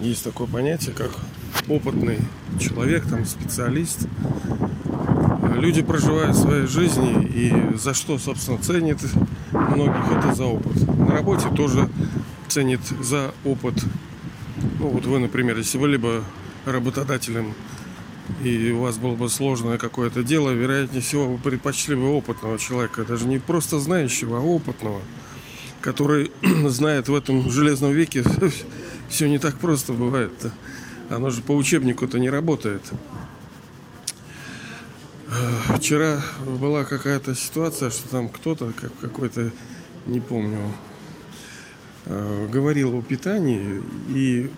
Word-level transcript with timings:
есть 0.00 0.24
такое 0.24 0.46
понятие, 0.46 0.94
как 0.94 1.10
опытный 1.68 2.18
человек, 2.60 3.06
там, 3.08 3.24
специалист. 3.24 4.06
Люди 5.56 5.82
проживают 5.82 6.36
свои 6.36 6.66
жизни 6.66 7.24
и 7.24 7.76
за 7.76 7.94
что, 7.94 8.18
собственно, 8.18 8.58
ценят 8.58 8.98
многих 9.52 10.12
это 10.12 10.34
за 10.34 10.44
опыт. 10.44 10.86
На 10.98 11.12
работе 11.12 11.48
тоже 11.54 11.88
ценит 12.48 12.80
за 13.00 13.32
опыт. 13.44 13.74
Ну 14.78 14.88
вот 14.88 15.04
вы, 15.06 15.18
например, 15.18 15.56
если 15.56 15.78
вы 15.78 15.88
либо 15.88 16.22
работодателем 16.64 17.54
и 18.44 18.70
у 18.72 18.82
вас 18.82 18.98
было 18.98 19.14
бы 19.14 19.28
сложное 19.28 19.78
какое-то 19.78 20.22
дело, 20.22 20.50
вероятнее 20.50 21.00
всего 21.00 21.26
вы 21.26 21.38
предпочли 21.38 21.94
бы 21.94 22.10
опытного 22.12 22.58
человека, 22.58 23.04
даже 23.04 23.26
не 23.26 23.38
просто 23.38 23.80
знающего, 23.80 24.38
а 24.38 24.40
опытного, 24.40 25.00
который 25.80 26.30
знает 26.68 27.08
в 27.08 27.14
этом 27.14 27.50
железном 27.50 27.92
веке 27.92 28.22
все 29.08 29.28
не 29.28 29.38
так 29.38 29.58
просто 29.58 29.92
бывает. 29.92 30.32
-то. 30.40 30.50
Оно 31.10 31.30
же 31.30 31.40
по 31.42 31.52
учебнику-то 31.52 32.18
не 32.18 32.30
работает. 32.30 32.82
Вчера 35.76 36.22
была 36.60 36.84
какая-то 36.84 37.34
ситуация, 37.34 37.90
что 37.90 38.08
там 38.08 38.28
кто-то, 38.28 38.72
как 38.78 38.92
какой-то, 38.98 39.50
не 40.06 40.20
помню, 40.20 40.72
э, 42.06 42.48
говорил 42.50 42.96
о 42.96 43.02
питании 43.02 43.82
и 44.08 44.50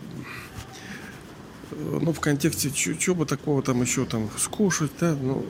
ну, 1.73 2.12
в 2.12 2.20
контексте, 2.20 2.70
что 2.70 3.14
бы 3.14 3.27
такого 3.27 3.62
там 3.62 3.83
еще 3.83 4.05
там 4.05 4.28
скушать, 4.39 4.91
да, 5.01 5.17
ну, 5.20 5.45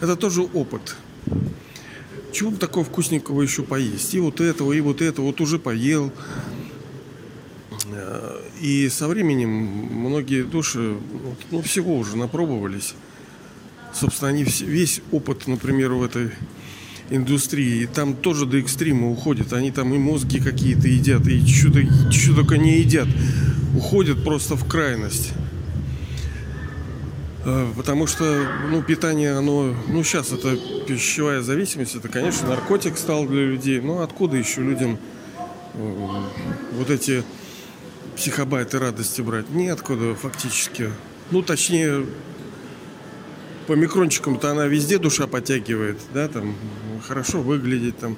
это 0.00 0.16
тоже 0.16 0.42
опыт. 0.42 0.96
Чего 2.32 2.50
бы 2.50 2.56
такого 2.56 2.84
вкусненького 2.84 3.42
еще 3.42 3.62
поесть? 3.62 4.14
И 4.14 4.20
вот 4.20 4.40
этого, 4.40 4.72
и 4.72 4.80
вот 4.80 5.00
этого, 5.00 5.26
вот 5.26 5.40
уже 5.40 5.58
поел. 5.58 6.12
И 8.60 8.88
со 8.88 9.06
временем 9.06 9.48
многие 9.50 10.42
души, 10.42 10.96
ну, 11.50 11.62
всего 11.62 11.96
уже 11.96 12.16
напробовались. 12.16 12.94
Собственно, 13.92 14.30
они 14.30 14.44
весь 14.44 15.00
опыт, 15.12 15.46
например, 15.46 15.92
в 15.92 16.02
этой 16.02 16.30
индустрии, 17.10 17.82
и 17.82 17.86
там 17.86 18.14
тоже 18.14 18.46
до 18.46 18.58
экстрима 18.58 19.10
уходят. 19.10 19.52
Они 19.52 19.70
там 19.70 19.94
и 19.94 19.98
мозги 19.98 20.40
какие-то 20.40 20.88
едят, 20.88 21.26
и 21.26 21.46
что-то, 21.46 21.80
что 22.10 22.34
только 22.34 22.56
не 22.56 22.78
едят. 22.78 23.08
Уходят 23.76 24.24
просто 24.24 24.56
в 24.56 24.66
крайность. 24.66 25.32
Э, 27.44 27.68
потому 27.76 28.06
что, 28.06 28.48
ну, 28.70 28.82
питание, 28.82 29.32
оно, 29.32 29.74
ну, 29.88 30.02
сейчас 30.02 30.32
это 30.32 30.58
пищевая 30.86 31.42
зависимость, 31.42 31.94
это, 31.94 32.08
конечно, 32.08 32.48
наркотик 32.48 32.96
стал 32.98 33.26
для 33.26 33.44
людей. 33.44 33.80
Но 33.80 34.02
откуда 34.02 34.36
еще 34.36 34.62
людям 34.62 34.98
э, 35.74 36.22
вот 36.72 36.90
эти 36.90 37.22
психобайты 38.16 38.78
радости 38.78 39.20
брать? 39.20 39.50
Неоткуда 39.50 40.14
фактически. 40.14 40.90
Ну, 41.30 41.42
точнее, 41.42 42.06
по 43.66 43.72
микрончикам-то 43.74 44.50
она 44.50 44.66
везде 44.66 44.98
душа 44.98 45.26
подтягивает, 45.26 45.98
да, 46.14 46.28
там, 46.28 46.56
хорошо 47.06 47.42
выглядеть, 47.42 47.98
там, 47.98 48.16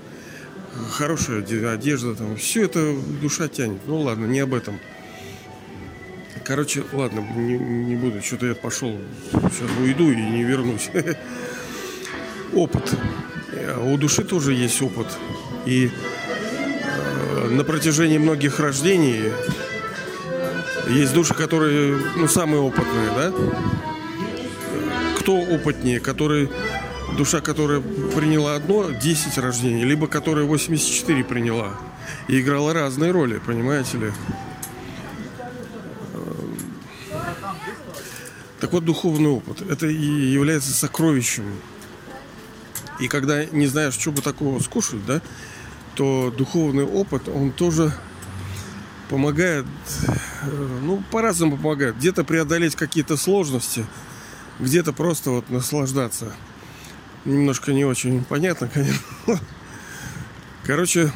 хорошая 0.90 1.42
одежда, 1.42 2.14
там, 2.14 2.36
все 2.36 2.64
это 2.64 2.94
душа 3.20 3.48
тянет. 3.48 3.80
Ну, 3.86 4.00
ладно, 4.00 4.26
не 4.26 4.40
об 4.40 4.54
этом. 4.54 4.78
Короче, 6.44 6.84
ладно, 6.92 7.20
не, 7.36 7.58
не 7.58 7.96
буду. 7.96 8.22
Что-то 8.22 8.46
я 8.46 8.54
пошел. 8.54 8.96
Сейчас 9.32 9.68
уйду 9.82 10.10
и 10.10 10.16
не 10.16 10.44
вернусь. 10.44 10.88
Опыт. 12.54 12.94
У 13.82 13.96
души 13.98 14.24
тоже 14.24 14.54
есть 14.54 14.80
опыт. 14.80 15.06
И 15.66 15.90
э, 15.90 17.48
на 17.50 17.64
протяжении 17.64 18.16
многих 18.16 18.60
рождений 18.60 19.32
есть 20.88 21.12
души, 21.12 21.34
которые, 21.34 21.96
ну, 22.16 22.28
самые 22.28 22.60
опытные, 22.60 23.10
да? 23.10 23.32
Кто 25.20 25.36
опытнее? 25.36 26.00
Который, 26.00 26.50
душа, 27.16 27.40
которая 27.40 27.80
приняла 27.80 28.54
одно, 28.54 28.90
10 28.90 29.38
рождений, 29.38 29.84
либо 29.84 30.06
которая 30.06 30.44
84 30.46 31.24
приняла 31.24 31.74
и 32.28 32.40
играла 32.40 32.72
разные 32.72 33.10
роли, 33.10 33.38
понимаете 33.38 33.98
ли? 33.98 34.12
Так 38.60 38.72
вот, 38.72 38.84
духовный 38.84 39.30
опыт– 39.30 39.62
это 39.70 39.86
и 39.86 39.94
является 39.94 40.72
сокровищем. 40.72 41.44
И 42.98 43.06
когда 43.06 43.44
не 43.44 43.66
знаешь, 43.66 43.94
что 43.94 44.10
бы 44.10 44.20
такого 44.20 44.58
скушать, 44.58 45.04
да, 45.06 45.20
то 45.94 46.34
духовный 46.36 46.84
опыт, 46.84 47.28
он 47.28 47.52
тоже 47.52 47.92
помогает, 49.08 49.66
э, 50.42 50.78
ну, 50.82 51.02
по-разному 51.10 51.56
помогает. 51.56 51.96
Где-то 51.96 52.24
преодолеть 52.24 52.76
какие-то 52.76 53.16
сложности, 53.16 53.86
где-то 54.60 54.92
просто 54.92 55.30
вот 55.30 55.50
наслаждаться. 55.50 56.32
Немножко 57.24 57.72
не 57.72 57.84
очень 57.84 58.24
понятно, 58.24 58.68
конечно. 58.72 59.40
Короче, 60.64 61.12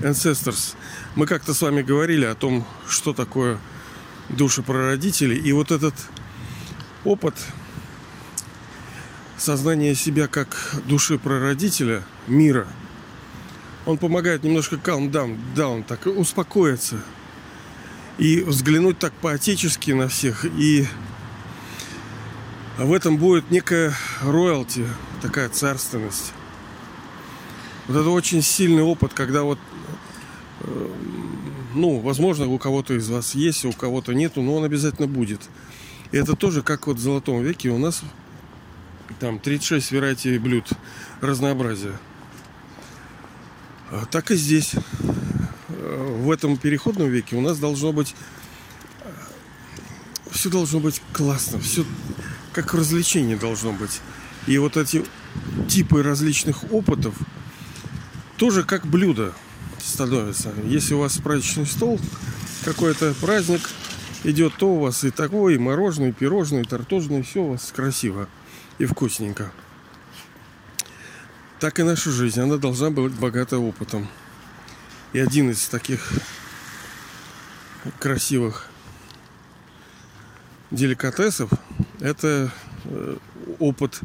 Ancestors. 0.00 0.74
Мы 1.14 1.26
как-то 1.26 1.54
с 1.54 1.62
вами 1.62 1.82
говорили 1.82 2.24
о 2.24 2.34
том, 2.34 2.66
что 2.88 3.12
такое 3.12 3.58
души 4.28 4.62
прародителей. 4.62 5.38
И 5.38 5.52
вот 5.52 5.70
этот 5.70 5.94
опыт 7.04 7.34
сознания 9.36 9.94
себя 9.94 10.28
как 10.28 10.56
души 10.86 11.18
прародителя 11.18 12.04
мира, 12.26 12.68
он 13.86 13.96
помогает 13.96 14.44
немножко 14.44 14.76
calm 14.76 15.10
down, 15.10 15.38
down 15.54 15.82
так 15.82 16.06
успокоиться 16.06 17.02
и 18.20 18.42
взглянуть 18.42 19.00
так 19.00 19.12
по-отечески 19.14 19.90
на 19.90 20.06
всех. 20.06 20.44
И 20.44 20.86
в 22.78 22.92
этом 22.92 23.16
будет 23.16 23.50
некая 23.50 23.92
роялти, 24.22 24.86
такая 25.20 25.48
царственность. 25.48 26.32
Вот 27.88 27.96
это 27.96 28.10
очень 28.10 28.42
сильный 28.42 28.84
опыт, 28.84 29.12
когда 29.12 29.42
вот, 29.42 29.58
э, 30.60 30.88
ну, 31.74 31.98
возможно, 31.98 32.46
у 32.46 32.58
кого-то 32.58 32.94
из 32.94 33.08
вас 33.08 33.34
есть, 33.34 33.64
у 33.64 33.72
кого-то 33.72 34.12
нету, 34.12 34.42
но 34.42 34.54
он 34.54 34.64
обязательно 34.64 35.08
будет– 35.08 35.40
и 36.12 36.16
это 36.16 36.34
тоже 36.34 36.62
как 36.62 36.86
вот 36.86 36.96
в 36.96 37.00
Золотом 37.00 37.42
веке 37.42 37.68
у 37.70 37.78
нас 37.78 38.02
там 39.20 39.38
36 39.38 39.92
вероятий 39.92 40.38
блюд 40.38 40.68
разнообразия. 41.20 41.98
А 43.90 44.06
так 44.06 44.30
и 44.30 44.36
здесь. 44.36 44.74
В 46.20 46.30
этом 46.30 46.56
переходном 46.56 47.08
веке 47.08 47.36
у 47.36 47.40
нас 47.40 47.58
должно 47.58 47.92
быть 47.92 48.14
все 50.30 50.48
должно 50.48 50.80
быть 50.80 51.02
классно, 51.12 51.58
все 51.58 51.84
как 52.52 52.72
развлечение 52.74 53.36
должно 53.36 53.72
быть. 53.72 54.00
И 54.46 54.56
вот 54.58 54.76
эти 54.76 55.04
типы 55.68 56.02
различных 56.02 56.72
опытов 56.72 57.14
тоже 58.36 58.62
как 58.62 58.86
блюдо 58.86 59.34
становятся. 59.78 60.52
Если 60.64 60.94
у 60.94 61.00
вас 61.00 61.18
праздничный 61.18 61.66
стол, 61.66 62.00
какой-то 62.64 63.14
праздник– 63.20 63.68
идет, 64.24 64.54
то 64.56 64.74
у 64.74 64.80
вас 64.80 65.04
и 65.04 65.10
такое, 65.10 65.54
и 65.54 65.58
мороженое, 65.58 66.10
и 66.10 66.12
пирожное, 66.12 66.62
и 66.62 66.64
тортожное, 66.64 67.22
все 67.22 67.42
у 67.42 67.52
вас 67.52 67.72
красиво 67.74 68.28
и 68.78 68.84
вкусненько. 68.84 69.52
Так 71.58 71.78
и 71.78 71.82
наша 71.82 72.10
жизнь, 72.10 72.40
она 72.40 72.56
должна 72.56 72.90
быть 72.90 73.12
богата 73.12 73.58
опытом. 73.58 74.08
И 75.12 75.18
один 75.18 75.50
из 75.50 75.66
таких 75.66 76.12
красивых 77.98 78.68
деликатесов– 80.70 81.50
это 82.00 82.52
э, 82.84 83.16
опыт 83.58 84.00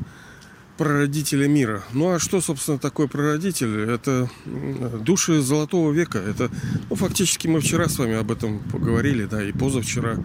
прародителя 0.77 1.47
мира. 1.47 1.83
Ну 1.93 2.11
а 2.11 2.19
что, 2.19 2.41
собственно, 2.41 2.79
такое 2.79 3.07
прародитель? 3.07 3.89
Это 3.89 4.29
души 4.45 5.41
золотого 5.41 5.91
века. 5.91 6.17
Это, 6.17 6.49
ну, 6.89 6.95
фактически 6.95 7.47
мы 7.47 7.61
вчера 7.61 7.87
с 7.87 7.97
вами 7.97 8.15
об 8.15 8.31
этом 8.31 8.59
поговорили, 8.59 9.25
да, 9.25 9.43
и 9.43 9.51
позавчера, 9.51 10.17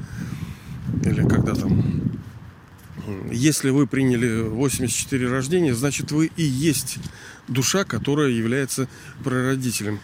или 1.05 1.29
когда 1.29 1.55
там. 1.55 2.00
Если 3.31 3.71
вы 3.71 3.87
приняли 3.87 4.43
84 4.43 5.31
рождения, 5.31 5.75
значит 5.75 6.12
вы 6.12 6.31
и 6.37 6.43
есть 6.43 6.99
душа, 7.49 7.85
которая 7.85 8.29
является 8.29 8.88
прародителем. 9.25 10.00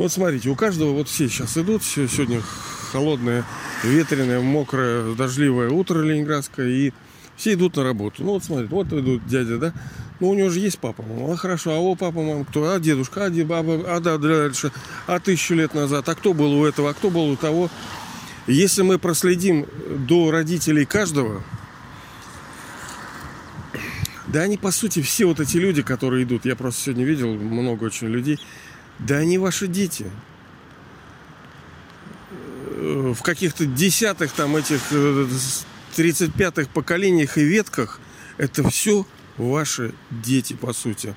Вот 0.00 0.10
смотрите, 0.10 0.48
у 0.48 0.54
каждого 0.54 0.92
вот 0.92 1.08
все 1.08 1.28
сейчас 1.28 1.58
идут, 1.58 1.84
сегодня 1.84 2.40
холодное, 2.90 3.44
ветреное, 3.84 4.40
мокрое, 4.40 5.14
дождливое 5.14 5.68
утро 5.68 6.00
ленинградское, 6.00 6.68
и 6.68 6.92
все 7.36 7.52
идут 7.52 7.76
на 7.76 7.84
работу. 7.84 8.24
Ну 8.24 8.32
вот 8.32 8.42
смотрите, 8.42 8.74
вот 8.74 8.86
идут 8.94 9.26
дядя, 9.26 9.58
да? 9.58 9.74
Ну 10.18 10.30
у 10.30 10.34
него 10.34 10.48
же 10.48 10.58
есть 10.58 10.78
папа, 10.78 11.02
мама. 11.02 11.34
А 11.34 11.36
хорошо, 11.36 11.72
а 11.72 11.80
о 11.80 11.96
папа, 11.96 12.22
мама 12.22 12.46
кто? 12.46 12.72
А 12.72 12.80
дедушка, 12.80 13.26
а 13.26 13.44
баба, 13.44 13.94
а 13.94 14.00
да, 14.00 14.16
дальше. 14.16 14.72
А 15.06 15.20
тысячу 15.20 15.52
лет 15.52 15.74
назад, 15.74 16.08
а 16.08 16.14
кто 16.14 16.32
был 16.32 16.54
у 16.54 16.64
этого, 16.64 16.88
а 16.88 16.94
кто 16.94 17.10
был 17.10 17.28
у 17.28 17.36
того? 17.36 17.68
Если 18.46 18.80
мы 18.80 18.98
проследим 18.98 19.66
до 20.08 20.30
родителей 20.30 20.86
каждого, 20.86 21.44
да 24.28 24.40
они, 24.40 24.56
по 24.56 24.70
сути, 24.70 25.02
все 25.02 25.26
вот 25.26 25.40
эти 25.40 25.58
люди, 25.58 25.82
которые 25.82 26.24
идут, 26.24 26.46
я 26.46 26.56
просто 26.56 26.84
сегодня 26.84 27.04
видел 27.04 27.34
много 27.34 27.84
очень 27.84 28.06
людей, 28.06 28.38
да 29.06 29.16
они 29.16 29.38
ваши 29.38 29.66
дети. 29.66 30.06
в 32.80 33.22
каких-то 33.22 33.66
десятых 33.66 34.32
там 34.32 34.56
этих 34.56 34.80
35-х 35.96 36.70
поколениях 36.72 37.36
и 37.36 37.44
ветках, 37.44 38.00
это 38.38 38.68
все 38.68 39.06
ваши 39.36 39.94
дети, 40.10 40.54
по 40.54 40.72
сути. 40.72 41.14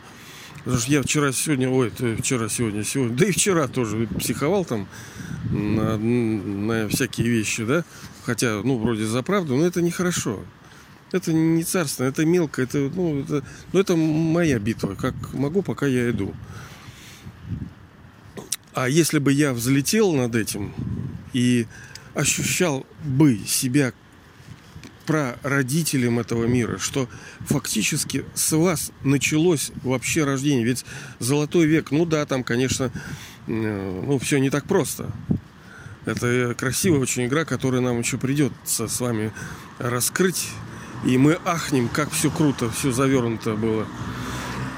Потому 0.57 0.77
что 0.77 0.91
я 0.91 1.01
вчера, 1.01 1.31
сегодня, 1.31 1.69
ой, 1.69 1.91
вчера, 2.19 2.47
сегодня, 2.50 2.83
сегодня, 2.83 3.18
да 3.18 3.25
и 3.25 3.31
вчера 3.31 3.68
тоже 3.68 4.07
психовал 4.07 4.63
там 4.63 4.88
на, 5.51 5.97
на 5.97 6.88
всякие 6.88 7.27
вещи, 7.27 7.65
да. 7.65 7.83
Хотя, 8.25 8.62
ну, 8.63 8.77
вроде 8.77 9.06
за 9.06 9.21
правду, 9.24 9.57
но 9.57 9.65
это 9.65 9.81
нехорошо. 9.81 10.39
Это 11.12 11.33
не 11.33 11.63
царство, 11.63 12.06
это 12.06 12.25
мелко, 12.25 12.62
это, 12.62 12.77
ну, 12.95 13.19
это, 13.19 13.44
ну, 13.71 13.80
это 13.80 13.95
моя 13.95 14.57
битва. 14.57 14.95
Как 14.95 15.13
могу, 15.33 15.62
пока 15.62 15.85
я 15.85 16.09
иду. 16.09 16.33
А 18.74 18.90
если 18.90 19.20
бы 19.20 19.31
я 19.31 19.54
взлетел 19.54 20.14
над 20.14 20.36
этим 20.36 20.74
и 21.34 21.68
ощущал 22.16 22.86
бы 23.04 23.40
себя 23.46 23.94
про 25.06 25.38
родителям 25.44 26.20
этого 26.20 26.46
мира, 26.46 26.78
что 26.78 27.10
фактически 27.42 28.25
с 28.34 28.56
вас 28.56 28.92
началось 29.04 29.72
вообще 29.84 30.24
рождение. 30.24 30.66
Ведь 30.66 30.86
золотой 31.20 31.66
век, 31.66 31.92
ну 31.92 32.06
да, 32.06 32.25
там, 32.25 32.44
конечно, 32.44 32.92
ну, 33.48 34.18
все 34.20 34.38
не 34.38 34.50
так 34.50 34.66
просто. 34.66 35.12
Это 36.06 36.56
красивая 36.58 37.00
очень 37.00 37.26
игра, 37.26 37.46
которая 37.46 37.81
нам 37.81 38.00
еще 38.00 38.18
придется 38.18 38.88
с 38.88 39.00
вами 39.00 39.31
раскрыть. 39.78 40.50
И 41.06 41.18
мы 41.18 41.38
ахнем, 41.44 41.90
как 41.90 42.12
все 42.12 42.31
круто, 42.31 42.69
все 42.69 42.92
завернуто 42.92 43.56
было. 43.56 43.88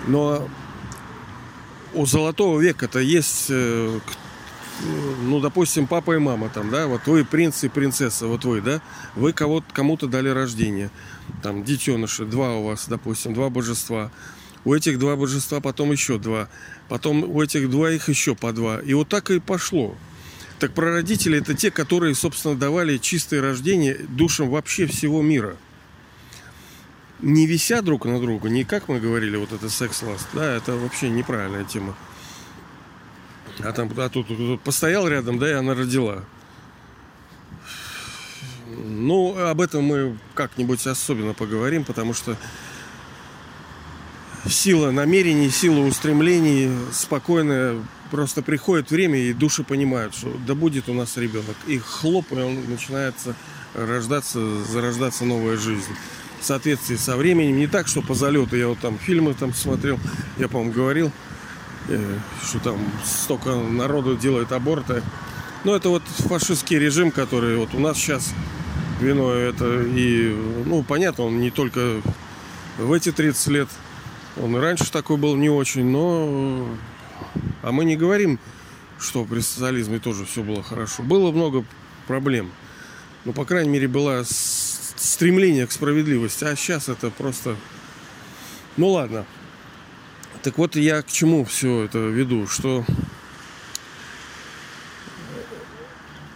Но 0.07 0.49
у 1.95 2.05
золотого 2.05 2.59
века-то 2.59 2.99
есть 2.99 3.47
э, 3.49 3.99
ну, 5.21 5.39
допустим, 5.39 5.87
папа 5.87 6.15
и 6.15 6.19
мама 6.19 6.49
там, 6.49 6.69
да, 6.69 6.87
вот 6.87 7.07
вы 7.07 7.23
принц 7.23 7.63
и 7.63 7.69
принцесса, 7.69 8.27
вот 8.27 8.45
вы, 8.45 8.61
да, 8.61 8.81
вы 9.15 9.33
кого 9.33 9.63
кому-то 9.73 10.07
дали 10.07 10.29
рождение, 10.29 10.91
там, 11.41 11.63
детеныши, 11.63 12.25
два 12.25 12.55
у 12.55 12.65
вас, 12.65 12.87
допустим, 12.87 13.33
два 13.33 13.49
божества, 13.49 14.11
у 14.65 14.73
этих 14.73 14.99
два 14.99 15.15
божества 15.15 15.61
потом 15.61 15.91
еще 15.91 16.17
два, 16.17 16.49
потом 16.89 17.23
у 17.23 17.41
этих 17.41 17.69
двоих 17.69 18.09
еще 18.09 18.35
по 18.35 18.51
два, 18.51 18.79
и 18.79 18.93
вот 18.93 19.09
так 19.09 19.31
и 19.31 19.39
пошло. 19.39 19.95
Так 20.59 20.73
прародители 20.73 21.39
это 21.39 21.53
те, 21.53 21.69
которые, 21.69 22.15
собственно, 22.15 22.55
давали 22.55 22.97
чистое 22.97 23.41
рождение 23.41 23.95
душам 24.09 24.49
вообще 24.49 24.87
всего 24.87 25.21
мира. 25.21 25.57
Не 27.21 27.47
вися 27.47 27.81
друг 27.81 28.05
на 28.05 28.19
друга, 28.19 28.49
не 28.49 28.65
как 28.65 28.89
мы 28.89 28.99
говорили, 28.99 29.37
вот 29.37 29.53
это 29.53 29.69
секс-ласт, 29.69 30.27
да, 30.33 30.55
это 30.55 30.75
вообще 30.75 31.09
неправильная 31.09 31.63
тема. 31.63 31.95
А 33.63 33.71
там, 33.71 33.89
а 33.97 34.09
тут, 34.09 34.27
тут 34.27 34.61
постоял 34.61 35.07
рядом, 35.07 35.39
да, 35.39 35.49
и 35.49 35.53
она 35.53 35.73
родила. 35.73 36.23
Ну, 38.67 39.37
об 39.37 39.61
этом 39.61 39.83
мы 39.85 40.17
как-нибудь 40.33 40.85
особенно 40.85 41.33
поговорим, 41.33 41.85
потому 41.85 42.13
что 42.13 42.35
сила 44.49 44.91
намерений, 44.91 45.49
сила 45.49 45.79
устремлений 45.79 46.69
спокойная. 46.91 47.81
Просто 48.11 48.41
приходит 48.41 48.91
время, 48.91 49.17
и 49.17 49.33
души 49.33 49.63
понимают, 49.63 50.15
что 50.15 50.31
да 50.45 50.53
будет 50.53 50.89
у 50.89 50.93
нас 50.93 51.17
ребенок. 51.17 51.55
И 51.65 51.79
хлоп, 51.79 52.31
и 52.31 52.35
он 52.35 52.69
начинается 52.69 53.35
рождаться, 53.73 54.63
зарождаться 54.63 55.25
новая 55.25 55.57
жизнь. 55.57 55.93
Соответствии 56.45 56.95
со 56.95 57.17
временем. 57.17 57.57
Не 57.57 57.67
так, 57.67 57.87
что 57.87 58.01
по 58.01 58.13
залету. 58.13 58.55
Я 58.55 58.67
вот 58.67 58.79
там 58.79 58.97
фильмы 58.97 59.33
там 59.33 59.53
смотрел, 59.53 59.99
я, 60.37 60.47
по-моему, 60.47 60.73
говорил– 60.73 61.11
Э, 61.87 62.17
что 62.43 62.59
там 62.59 62.79
столько 63.03 63.55
народу 63.55 64.15
делает 64.15 64.51
аборты. 64.51 65.03
Но 65.63 65.75
это 65.75 65.89
вот 65.89 66.03
фашистский 66.03 66.79
режим, 66.79 67.11
который 67.11 67.57
вот 67.57 67.73
у 67.73 67.79
нас 67.79 67.97
сейчас 67.97 68.33
вино 68.99 69.31
это 69.31 69.81
и, 69.83 70.35
ну, 70.65 70.83
понятно, 70.83 71.25
он 71.25 71.39
не 71.39 71.51
только 71.51 72.01
в 72.77 72.91
эти 72.91 73.11
30 73.11 73.47
лет, 73.47 73.69
он 74.41 74.55
и 74.55 74.59
раньше 74.59 74.91
такой 74.91 75.17
был 75.17 75.35
не 75.35 75.49
очень, 75.49 75.85
но 75.85 76.67
а 77.61 77.71
мы 77.71 77.85
не 77.85 77.95
говорим, 77.95 78.39
что 78.99 79.25
при 79.25 79.41
социализме 79.41 79.99
тоже 79.99 80.25
все 80.25 80.43
было 80.43 80.63
хорошо. 80.63 81.03
Было 81.03 81.31
много 81.31 81.65
проблем. 82.07 82.51
Но, 83.25 83.31
по 83.31 83.45
крайней 83.45 83.69
мере, 83.69 83.87
было 83.87 84.23
стремление 85.05 85.67
к 85.67 85.71
справедливости. 85.71 86.43
А 86.43 86.55
сейчас 86.55 86.89
это 86.89 87.09
просто... 87.09 87.55
Ну 88.77 88.89
ладно, 88.89 89.25
так 90.41 90.57
вот 90.57 90.75
я 90.75 91.01
к 91.01 91.07
чему 91.07 91.45
все 91.45 91.83
это 91.83 91.99
веду, 91.99 92.47
что 92.47 92.85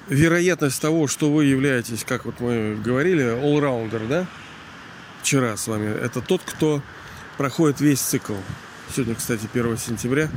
вероятность 0.08 0.82
того, 0.82 1.08
что 1.08 1.32
вы 1.32 1.46
являетесь, 1.46 2.04
как 2.04 2.26
вот 2.26 2.40
мы 2.40 2.76
говорили, 2.76 3.24
all-rounder, 3.24 4.08
да, 4.08 4.28
вчера 5.22 5.58
с 5.58 5.68
вами, 5.68 5.88
это 5.88 6.22
тот, 6.22 6.42
кто 6.46 6.82
проходит 7.38 7.82
весь 7.82 8.00
цикл. 8.00 8.36
Сегодня, 8.96 9.16
кстати, 9.16 9.48
1 9.54 9.78
сентября, 9.78 10.30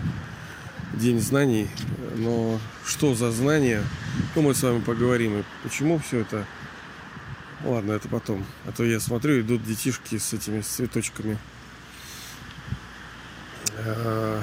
День 0.94 1.20
знаний. 1.20 1.68
Но 2.16 2.60
что 2.84 3.14
за 3.14 3.30
знания, 3.30 3.82
то 4.34 4.42
мы 4.42 4.54
с 4.54 4.62
вами 4.62 4.80
поговорим. 4.80 5.38
И 5.38 5.44
почему 5.62 5.98
все 5.98 6.18
это... 6.20 6.46
Ладно, 7.64 7.92
это 7.92 8.08
потом. 8.08 8.44
А 8.66 8.72
то 8.72 8.84
я 8.84 8.98
смотрю, 8.98 9.40
идут 9.40 9.64
детишки 9.64 10.18
с 10.18 10.32
этими 10.32 10.60
цветочками. 10.62 11.38
Э, 13.76 14.42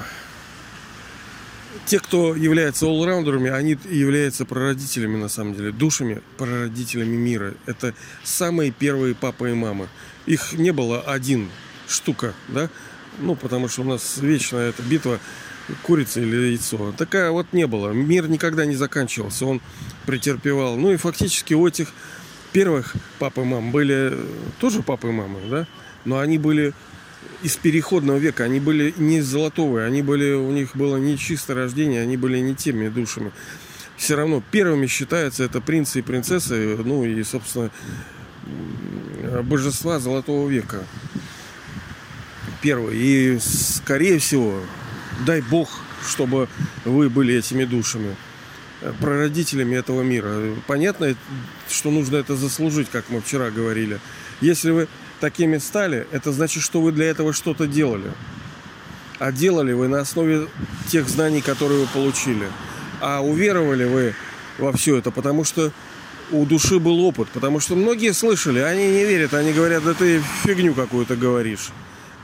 те, 1.86 2.00
кто 2.00 2.34
является 2.34 2.86
allраундерами, 2.86 3.50
они 3.50 3.76
являются 3.88 4.44
прародителями, 4.44 5.16
на 5.16 5.28
самом 5.28 5.54
деле, 5.54 5.70
душами, 5.70 6.22
прародителями 6.38 7.16
мира. 7.16 7.54
Это 7.66 7.94
самые 8.24 8.70
первые 8.70 9.14
папы 9.14 9.50
и 9.50 9.54
мамы. 9.54 9.88
Их 10.26 10.54
не 10.54 10.72
было 10.72 11.02
один 11.02 11.50
штука, 11.88 12.34
да? 12.48 12.70
Ну, 13.18 13.36
потому 13.36 13.68
что 13.68 13.82
у 13.82 13.84
нас 13.84 14.18
вечная 14.18 14.70
эта 14.70 14.82
битва 14.82 15.20
курица 15.82 16.20
или 16.20 16.36
яйцо. 16.36 16.92
Такая 16.96 17.30
вот 17.30 17.52
не 17.52 17.66
было. 17.66 17.90
Мир 17.90 18.28
никогда 18.28 18.64
не 18.64 18.76
заканчивался. 18.76 19.46
Он 19.46 19.60
претерпевал. 20.06 20.76
Ну 20.76 20.92
и 20.92 20.96
фактически 20.96 21.54
у 21.54 21.66
этих 21.66 21.92
первых 22.52 22.94
пап 23.18 23.38
и 23.38 23.42
мам 23.42 23.70
были 23.70 24.16
тоже 24.58 24.82
папы 24.82 25.08
и 25.08 25.12
мамы, 25.12 25.40
да? 25.48 25.66
Но 26.04 26.18
они 26.18 26.38
были 26.38 26.72
из 27.42 27.56
переходного 27.56 28.18
века. 28.18 28.44
Они 28.44 28.60
были 28.60 28.94
не 28.96 29.20
золотовые, 29.20 29.86
они 29.86 30.02
были, 30.02 30.32
у 30.32 30.50
них 30.50 30.76
было 30.76 30.96
не 30.96 31.18
чистое 31.18 31.56
рождение, 31.56 32.02
они 32.02 32.16
были 32.16 32.38
не 32.38 32.54
теми 32.54 32.88
душами. 32.88 33.32
Все 33.96 34.16
равно 34.16 34.42
первыми 34.50 34.86
считаются 34.86 35.44
это 35.44 35.60
принцы 35.60 35.98
и 35.98 36.02
принцессы, 36.02 36.78
ну 36.84 37.04
и, 37.04 37.22
собственно, 37.22 37.70
божества 39.42 39.98
золотого 39.98 40.48
века. 40.48 40.84
Первый. 42.62 42.96
И, 42.96 43.38
скорее 43.40 44.18
всего, 44.18 44.60
дай 45.26 45.42
бог, 45.42 45.70
чтобы 46.06 46.48
вы 46.84 47.10
были 47.10 47.34
этими 47.34 47.64
душами 47.64 48.16
прародителями 49.00 49.76
этого 49.76 50.02
мира. 50.02 50.54
Понятно, 50.66 51.14
что 51.68 51.90
нужно 51.90 52.16
это 52.16 52.36
заслужить, 52.36 52.88
как 52.90 53.10
мы 53.10 53.20
вчера 53.20 53.50
говорили. 53.50 54.00
Если 54.40 54.70
вы 54.70 54.88
такими 55.20 55.58
стали, 55.58 56.06
это 56.12 56.32
значит, 56.32 56.62
что 56.62 56.80
вы 56.80 56.92
для 56.92 57.06
этого 57.06 57.32
что-то 57.32 57.66
делали. 57.66 58.10
А 59.18 59.32
делали 59.32 59.72
вы 59.72 59.88
на 59.88 60.00
основе 60.00 60.48
тех 60.88 61.08
знаний, 61.08 61.42
которые 61.42 61.80
вы 61.80 61.86
получили. 61.88 62.46
А 63.00 63.20
уверовали 63.20 63.84
вы 63.84 64.14
во 64.58 64.72
все 64.72 64.96
это, 64.96 65.10
потому 65.10 65.44
что 65.44 65.72
у 66.30 66.46
души 66.46 66.78
был 66.78 67.00
опыт. 67.04 67.28
Потому 67.28 67.60
что 67.60 67.76
многие 67.76 68.12
слышали, 68.12 68.60
они 68.60 68.86
не 68.86 69.04
верят, 69.04 69.34
они 69.34 69.52
говорят, 69.52 69.84
да 69.84 69.94
ты 69.94 70.22
фигню 70.44 70.74
какую-то 70.74 71.16
говоришь. 71.16 71.70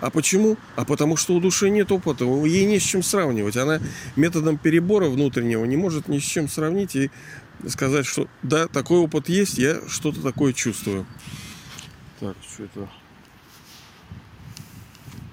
А 0.00 0.11
почему? 0.11 0.57
А 0.76 0.85
потому 0.85 1.17
что 1.17 1.35
у 1.35 1.41
души 1.41 1.71
нет 1.71 1.91
опыта, 1.91 2.25
ей 2.25 2.67
не 2.67 2.79
с 2.79 2.83
чем 2.83 3.03
сравнивать. 3.03 3.57
Она 3.57 3.81
методом 4.15 4.59
перебора 4.59 5.09
внутреннего 5.09 5.65
не 5.65 5.76
может 5.76 6.09
ни 6.09 6.19
с 6.19 6.23
чем 6.23 6.49
сравнить 6.49 6.95
и 6.97 7.11
сказать, 7.67 8.07
что 8.07 8.29
да, 8.43 8.69
такой 8.69 8.99
опыт 8.99 9.29
есть, 9.29 9.59
я 9.59 9.81
что-то 9.88 10.23
такое 10.23 10.53
чувствую. 10.53 11.07
Так, 12.21 12.37
что 12.47 12.65
это? 12.65 12.88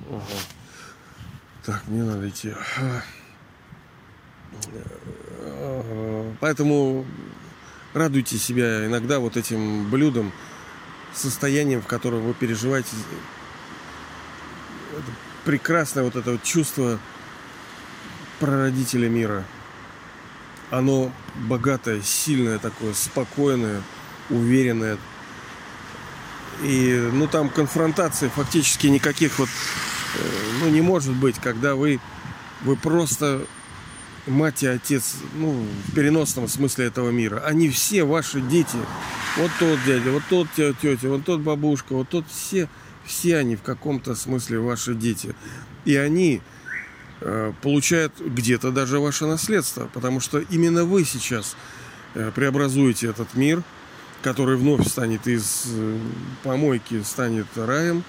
Ага. 0.10 0.24
Так, 1.66 1.84
мне 1.88 2.04
надо 2.04 2.28
идти. 2.28 2.54
Поэтому 6.40 7.06
радуйте 7.94 8.38
себя 8.38 8.86
иногда 8.86 9.20
вот 9.20 9.38
этим 9.38 9.90
блюдом, 9.90 10.32
состоянием, 11.14 11.82
в 11.82 11.88
котором 11.88 12.22
вы 12.22 12.34
переживаете 12.34 12.90
это 14.94 15.12
прекрасное 15.46 16.04
вот 16.04 16.16
это 16.16 16.32
вот 16.32 16.44
чувство 16.44 17.00
прародителя 18.40 19.10
мира. 19.10 19.44
Оно 20.70 21.12
богатое, 21.36 22.02
сильное 22.02 22.58
такое, 22.60 22.94
спокойное, 22.94 23.82
уверенное, 24.30 24.98
и, 26.62 27.10
ну, 27.12 27.28
там 27.28 27.50
конфронтации 27.50 28.28
фактически 28.28 28.88
никаких 28.88 29.40
вот, 29.40 29.50
э, 29.50 30.20
ну, 30.62 30.70
не 30.70 30.82
может 30.82 31.14
быть, 31.14 31.36
когда 31.40 31.76
вы, 31.76 32.00
вы 32.62 32.76
просто 32.76 33.46
мать 34.28 34.64
и 34.64 34.68
отец, 34.68 35.16
ну, 35.36 35.66
в 35.88 35.96
переносном 35.96 36.48
смысле 36.48 36.86
этого 36.86 37.10
мира, 37.10 37.44
они 37.46 37.70
все 37.70 38.04
ваши 38.04 38.40
дети. 38.40 38.78
Вот 39.38 39.52
тот 39.60 39.80
дядя, 39.86 40.12
вот 40.12 40.24
тот 40.30 40.48
тетя, 40.56 41.10
вот 41.10 41.26
тот 41.26 41.42
бабушка, 41.42 41.94
вот 41.94 42.10
тот 42.10 42.26
все, 42.30 42.70
все 43.06 43.38
они 43.38 43.56
в 43.56 43.62
каком-то 43.62 44.16
смысле 44.16 44.60
ваши 44.60 44.94
дети. 44.94 45.36
И 45.86 45.96
они 45.96 46.42
э, 47.22 47.54
получают 47.62 48.14
где-то 48.20 48.72
даже 48.72 49.00
ваше 49.00 49.26
наследство, 49.26 49.90
потому 49.94 50.20
что 50.20 50.40
именно 50.40 50.86
вы 50.86 51.04
сейчас 51.06 51.56
э, 52.16 52.32
преобразуете 52.34 53.08
этот 53.08 53.34
мир, 53.34 53.64
который 54.22 54.56
вновь 54.56 54.88
станет 54.88 55.28
из 55.28 55.66
э, 55.68 56.00
помойки, 56.44 57.02
станет 57.04 57.48
раем. 57.56 58.04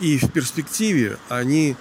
И 0.00 0.18
в 0.18 0.32
перспективе 0.32 1.18
они 1.28 1.76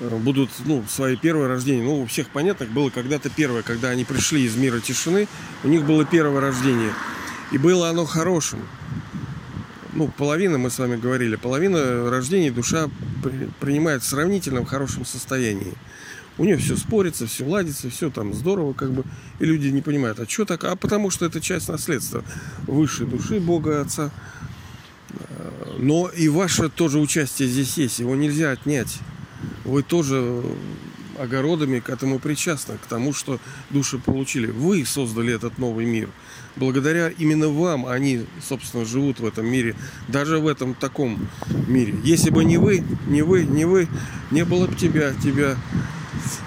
будут, 0.00 0.50
ну, 0.64 0.84
свои 0.88 1.16
первое 1.16 1.48
рождение. 1.48 1.84
Ну, 1.84 2.02
у 2.02 2.06
всех 2.06 2.28
понятно, 2.30 2.66
было 2.66 2.90
когда-то 2.90 3.28
первое, 3.28 3.62
когда 3.62 3.88
они 3.88 4.04
пришли 4.04 4.44
из 4.44 4.56
мира 4.56 4.80
тишины, 4.80 5.28
у 5.64 5.68
них 5.68 5.84
было 5.84 6.04
первое 6.04 6.40
рождение. 6.40 6.92
И 7.52 7.58
было 7.58 7.90
оно 7.90 8.06
хорошим. 8.06 8.60
Ну, 9.92 10.08
половина, 10.08 10.58
мы 10.58 10.70
с 10.70 10.78
вами 10.78 10.96
говорили, 10.96 11.36
половина 11.36 12.10
рождения 12.10 12.50
душа 12.50 12.88
принимает 13.60 14.02
в 14.02 14.06
сравнительно 14.06 14.60
в 14.60 14.66
хорошем 14.66 15.04
состоянии. 15.04 15.74
У 16.38 16.44
нее 16.44 16.56
все 16.56 16.76
спорится, 16.76 17.26
все 17.26 17.44
ладится, 17.44 17.90
все 17.90 18.08
там 18.10 18.32
здорово, 18.32 18.72
как 18.72 18.92
бы. 18.92 19.04
И 19.40 19.44
люди 19.44 19.68
не 19.68 19.82
понимают, 19.82 20.20
а 20.20 20.28
что 20.28 20.44
так? 20.44 20.64
А 20.64 20.76
потому 20.76 21.10
что 21.10 21.26
это 21.26 21.40
часть 21.40 21.68
наследства 21.68 22.24
высшей 22.66 23.06
души 23.06 23.40
Бога 23.40 23.80
Отца. 23.80 24.10
Но 25.78 26.08
и 26.08 26.28
ваше 26.28 26.68
тоже 26.68 26.98
участие 26.98 27.48
здесь 27.48 27.76
есть, 27.76 27.98
его 27.98 28.14
нельзя 28.14 28.52
отнять 28.52 29.00
вы 29.64 29.82
тоже 29.82 30.42
огородами 31.20 31.80
к 31.80 31.90
этому 31.90 32.18
причастны, 32.18 32.78
к 32.78 32.86
тому, 32.86 33.12
что 33.12 33.38
души 33.68 33.98
получили. 33.98 34.46
Вы 34.46 34.84
создали 34.86 35.34
этот 35.34 35.58
новый 35.58 35.84
мир. 35.84 36.08
Благодаря 36.56 37.08
именно 37.10 37.48
вам 37.48 37.86
они, 37.86 38.26
собственно, 38.42 38.84
живут 38.84 39.20
в 39.20 39.26
этом 39.26 39.46
мире, 39.46 39.76
даже 40.08 40.38
в 40.38 40.48
этом 40.48 40.74
таком 40.74 41.28
мире. 41.68 41.94
Если 42.02 42.30
бы 42.30 42.44
не 42.44 42.56
вы, 42.56 42.82
не 43.06 43.22
вы, 43.22 43.44
не 43.44 43.64
вы, 43.64 43.88
не 44.30 44.44
было 44.44 44.66
бы 44.66 44.74
тебя, 44.74 45.12
тебя. 45.22 45.56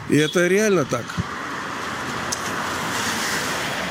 И 0.09 0.17
это 0.17 0.47
реально 0.47 0.85
так. 0.85 1.05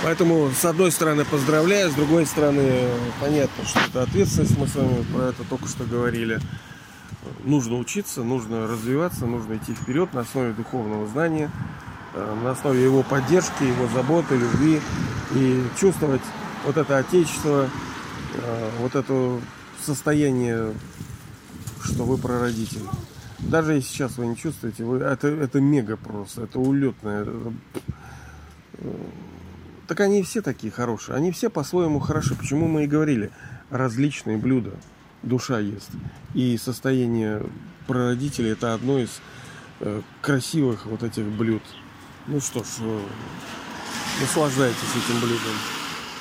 Поэтому, 0.03 0.51
с 0.51 0.65
одной 0.65 0.91
стороны, 0.91 1.25
поздравляю, 1.25 1.89
с 1.89 1.95
другой 1.95 2.27
стороны, 2.27 2.89
понятно, 3.21 3.65
что 3.65 3.79
это 3.89 4.03
ответственность, 4.03 4.59
мы 4.59 4.67
с 4.67 4.75
вами 4.75 5.05
про 5.13 5.29
это 5.29 5.45
только 5.49 5.69
что 5.69 5.85
говорили 5.85 6.41
нужно 7.45 7.79
учиться, 7.79 8.23
нужно 8.23 8.67
развиваться, 8.67 9.27
нужно 9.27 9.57
идти 9.57 9.75
вперед 9.75 10.13
на 10.13 10.21
основе 10.21 10.53
духовного 10.53 11.07
знания, 11.07 11.51
э, 12.15 12.39
на 12.43 12.51
основе 12.51 12.83
его 12.83 13.03
поддержки, 13.03 13.63
его 13.63 13.89
заботы, 13.89 14.37
любви 14.37 14.81
и 15.35 15.63
чувствовать 15.79 16.23
вот 16.65 16.77
это 16.77 16.99
отечество, 16.99 17.69
э, 18.35 18.71
вот 18.81 18.95
это 18.95 19.41
состояние, 19.81 20.75
что 21.83 22.05
вы 22.05 22.19
прародитель. 22.19 22.83
Даже 23.39 23.75
если 23.75 23.89
сейчас 23.89 24.19
вы 24.19 24.27
не 24.27 24.37
чувствуете, 24.37 24.85
вы, 24.85 24.99
это, 24.99 25.29
это 25.29 25.61
мега 25.61 25.97
просто, 25.97 26.45
это 26.45 26.61
улетное. 26.61 27.27
Э, 28.79 28.93
так 29.89 30.01
они 30.01 30.23
все 30.23 30.43
такие 30.43 30.73
хорошие, 30.73 31.17
они 31.17 31.33
все 31.33 31.51
по-своему 31.51 31.99
хороши. 31.99 32.35
Почему 32.35 32.69
мы 32.69 32.85
и 32.85 32.87
говорили, 32.87 33.31
различные 33.69 34.37
блюда 34.39 34.73
душа 35.23 35.59
ест. 35.59 35.91
И 36.35 36.57
состояние 36.57 37.43
прародителей 37.87 38.51
это 38.51 38.75
одно 38.75 38.99
из 38.99 39.21
э, 39.81 40.03
красивых 40.21 40.87
вот 40.87 41.03
этих 41.03 41.25
блюд. 41.25 41.63
Ну 42.27 42.41
что 42.41 42.63
ж, 42.63 42.67
наслаждайтесь 44.21 44.79
этим 44.79 45.21
блюдом. 45.21 45.57